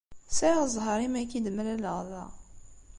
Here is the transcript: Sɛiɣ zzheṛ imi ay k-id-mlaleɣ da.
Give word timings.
Sɛiɣ 0.37 0.61
zzheṛ 0.73 0.99
imi 1.05 1.17
ay 1.19 1.27
k-id-mlaleɣ 1.29 1.97
da. 2.09 2.25